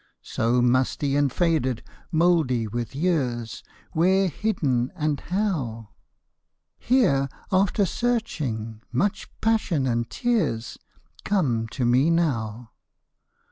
[0.23, 3.61] So musty and faded, mouldy with years.
[3.91, 5.59] Where hidden and how!
[5.59, 5.75] MY LADY'S
[6.87, 10.79] SLIPPER 9 Here, after searching, much passion and tears,
[11.23, 12.71] Come to me now.